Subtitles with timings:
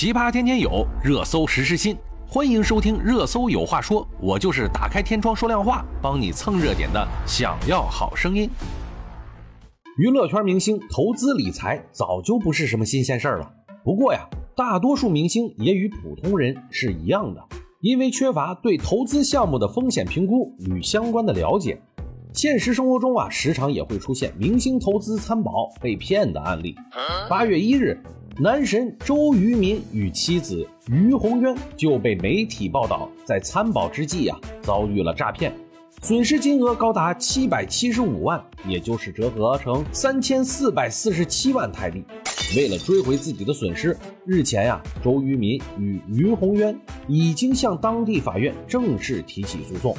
[0.00, 1.94] 奇葩天天有，热搜实时新，
[2.26, 7.06] 欢迎收听《热搜有话说》，我就是打开天窗说亮话，帮你蹭热点的。
[7.26, 8.48] 想要好声音。
[9.98, 13.52] 娱乐圈明星投资理财早就不是什么新鲜事儿了，
[13.84, 14.26] 不过呀，
[14.56, 17.44] 大多数明星也与普通人是一样的，
[17.82, 21.78] 因为缺乏对投资项目的风险评估与相关的了解。
[22.32, 26.74] 现实生活中啊，时常也会出现明星投资参保被骗的案例。
[27.28, 28.02] 八月一日，
[28.42, 35.52] 男神周渝民与妻子于洪渊就被媒体报道在参保之际啊，遭遇了诈骗，
[36.00, 42.02] 损失金额高达七百七十五万，也就是折合成三千四百四十七万台币。
[42.56, 43.94] 为了追回自己的损失，
[44.24, 46.74] 日前呀，周渝民与于洪渊
[47.08, 49.94] 已经向当地法院正式提起诉讼。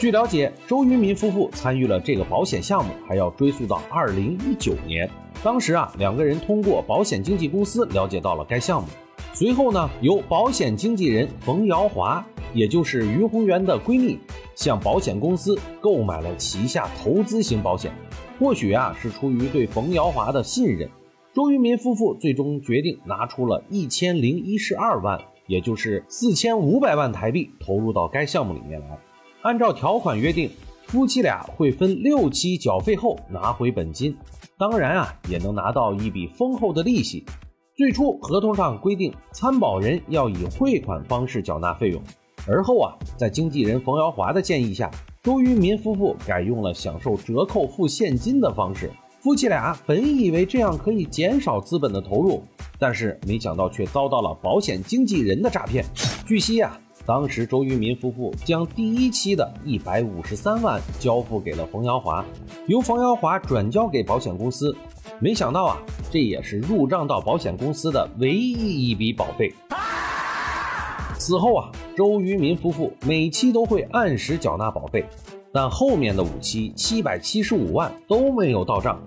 [0.00, 5.08] 据了解，周渝民夫妇参与了这个保险项目，还要追溯到二零一九年。
[5.44, 8.88] 当时啊，两个人通过保险经纪公司了解到了该项目，
[9.34, 14.18] 随后呢，由保险经纪人冯瑶华，也就是于洪渊的闺蜜，
[14.54, 17.92] 向保险公司购买了旗下投资型保险。
[18.40, 20.88] 或许啊，是出于对冯瑶华的信任。
[21.34, 28.98] 周渝民夫妇最终决定拿出了一千零一十二万，也就是四千五百万台币投入到该项目里面来。
[29.42, 30.50] 按照条款约定，
[30.86, 34.16] 夫妻俩会分六期缴费后拿回本金，
[34.58, 37.24] 当然啊，也能拿到一笔丰厚的利息。
[37.76, 42.00] 最初合同上规定，参保人要以汇款方式缴纳费用，
[42.46, 44.88] 而后啊，在经纪人冯瑶华的建议下，
[45.24, 48.90] 周渝民夫妇改用了享受折扣付现金的方式。
[49.20, 52.44] 夫妻俩本以为这样可以减少资本的投入，
[52.78, 55.84] 但是没想到却遭到了保险经纪人的诈骗。
[56.26, 62.24] 据悉呀，当时周渝民夫妇将第一期的一百五十三万交付给了冯瑶华，
[62.66, 64.74] 由冯瑶华转交给保险公司。
[65.20, 65.76] 没想到啊，
[66.10, 69.52] 这也是入账到保险公司的唯一一笔保费。
[71.18, 75.04] 此后啊，周渝民夫妇每期都会按时缴纳保费。
[75.52, 79.00] 但后面的五期七百七十五万都没有到账，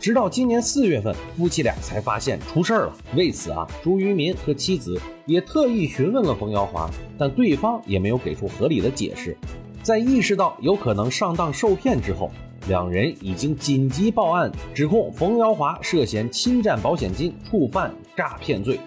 [0.00, 2.96] 直到今年四月份，夫妻俩才发现出事儿了。
[3.14, 9.36] 为此啊，周渝民和妻子也特意询问了冯瑶华，但对方也没有给出合理的解释。
[9.82, 12.32] 在意识到有可能上当受骗之后，
[12.66, 18.80] 两人已经紧急报案，指控冯瑶华涉嫌侵占保险金，触犯诈骗罪。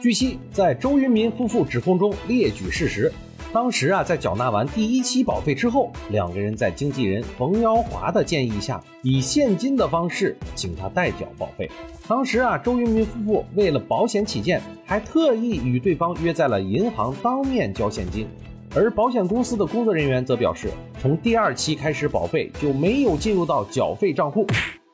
[0.00, 3.12] 据悉，在周渝民夫妇指控中列举事实。
[3.56, 11.66] 当时啊，在缴纳完第一期保费之后，两个人在经纪人冯耀华的建议下，以现金的方式请他代缴保费。
[12.06, 18.28] 当时啊，周云民夫妇为了保险起见，还特意与对方约在了银行当面交现金。
[18.74, 20.68] 而保险公司的工作人员则表示，
[21.00, 24.46] 从第二期开始保费就没有进入到缴费账户。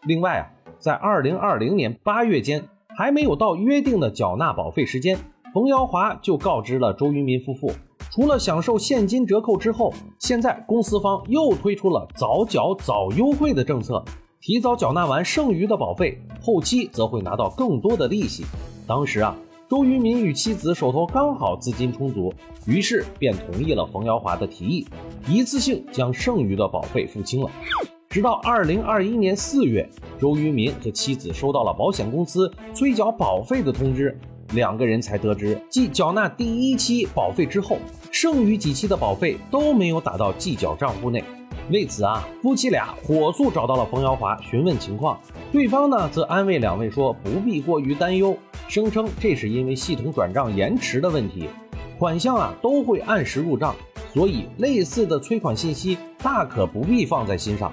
[0.07, 0.47] 另外啊，
[0.79, 2.63] 在二零二零年八月间，
[2.97, 5.19] 还没有到约定的缴纳保费时间，
[5.53, 7.73] 冯耀华就告知了周云民夫妇。
[8.15, 14.05] 除了享受现金折扣之后，现在公司方又推出了早缴早优惠的政策，
[14.39, 18.45] 提早缴纳完剩余的保费，后期则会拿到更多的利息。
[18.87, 19.35] 当时啊，
[19.67, 22.31] 周渝民与妻子手头刚好资金充足，
[22.67, 24.87] 于是便同意了冯瑶华的提议，
[25.27, 27.51] 一次性将剩余的保费付清了。
[28.11, 29.89] 直到二零二一年四月，
[30.21, 34.21] 周渝民和妻子收到了保险公司催缴保费的通知。
[34.53, 37.79] 两个人才得知，继缴纳第一期保费之后，
[38.11, 41.23] 剩余几期的保费都没有打到计缴账户内。
[41.71, 45.19] 为此啊，夫妻俩火速找到了冯瑶华询问情况，
[45.51, 48.37] 对方呢则安慰两位说不必过于担忧，
[48.69, 51.49] 声称这是因为系统转账延迟的问题，
[51.99, 53.75] 款项啊都会按时入账，
[54.13, 57.73] 所以类似的催款信息大可不必放在心上。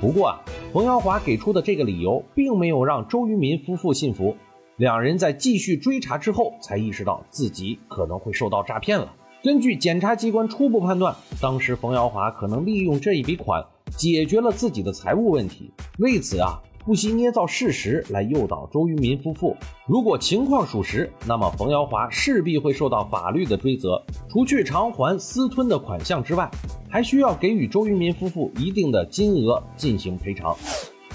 [0.00, 0.40] 不过啊，
[0.72, 4.36] 冯瑶华给出的这个理由并没有让周渝民夫妇信服。
[4.76, 9.14] 两人在继续追查之后，才意识到自己可能会受到诈骗了。
[9.40, 13.64] 根据检察机关初步判断，当时冯瑶华可能利用这一笔款
[13.96, 19.56] 解决了自己的财务问题，为此啊，不惜捏造事实来诱导周渝民夫妇。
[19.86, 26.50] 如果情况属实，那么冯瑶华势必会受到法律的追责，除去偿还私吞的款项之外，
[26.90, 30.56] 还需要给予周渝民夫妇一定的金额进行赔偿。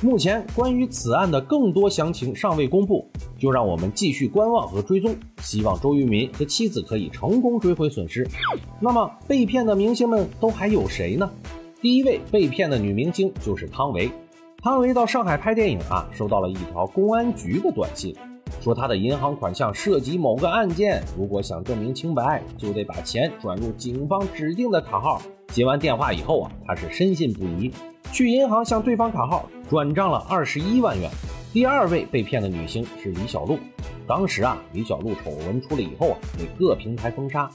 [0.02, 3.06] 目前关于此案的更多详情尚未公布，
[3.38, 8.26] 就让我们继续观望和追踪，希望周渝民和妻子可以成功追回损失。
[8.80, 11.30] 那么被骗的明星们都还有谁呢？
[11.82, 14.10] 第一位被骗的女明星就是汤唯。
[14.64, 18.16] 汤唯到上海拍电影啊，收到了一条公安局的短信，
[18.62, 25.22] 说她的银行款项涉及某个案件，如果想证明清白，就得把钱转入警方指定的卡号。
[25.48, 27.70] 接完电话以后啊，她是深信不疑。
[28.12, 31.10] 去银行向对方卡号转账了二十一万元，
[31.54, 33.58] 第二位被骗的女星是李小璐。
[34.08, 37.48] 当时啊，李小璐丑闻出了以后啊，被各平台封杀。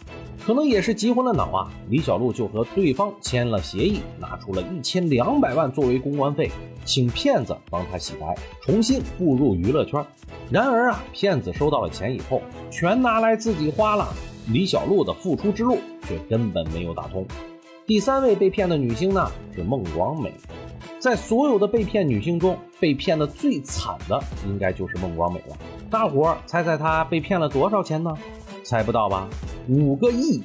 [0.46, 6.48] 可能也是急昏了脑啊，李小璐就和对方签了协议，拿出了一千两百万作为公关费，
[6.84, 8.32] 请骗子帮她洗白，
[8.62, 10.04] 重新步入娱乐圈。
[10.48, 14.06] 然而啊，骗子收到了钱以后，全拿来自己花了，
[14.52, 17.26] 李小璐的复出之路却根本没有打通。
[17.86, 20.32] 第三位被骗的女星呢，是孟广美。
[20.98, 25.56] 在所有的被骗女星中，被骗的最惨的应该就是孟广美了。
[25.90, 28.16] 大伙儿猜猜她被骗了多少钱呢？
[28.62, 29.28] 猜不到吧？
[29.68, 30.42] 五个亿！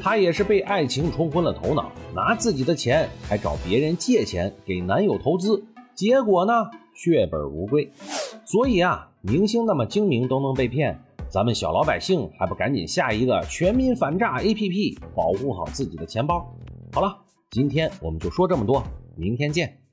[0.00, 6.52] 她也是被爱情冲昏了头脑，拿自己的钱还找别人借钱给男友投资，结果呢，
[6.94, 7.90] 血本无归。
[8.44, 10.96] 所以啊，明星那么精明都能被骗，
[11.28, 16.48] 咱们小老百姓还不赶紧下一个全民反诈 APP，保护好自己的钱包？
[16.96, 18.82] 好了，今天我们就说这么多，
[19.18, 19.85] 明天见。